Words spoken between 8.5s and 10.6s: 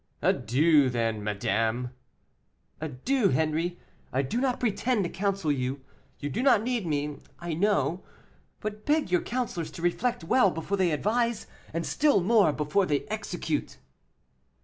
but beg your counselors to reflect well